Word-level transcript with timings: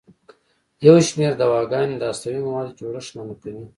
یو 0.85 0.95
شمېر 1.07 1.31
دواګانې 1.41 1.95
د 1.97 2.03
هستوي 2.11 2.41
موادو 2.47 2.77
جوړښت 2.79 3.11
منع 3.15 3.35
کوي. 3.41 3.63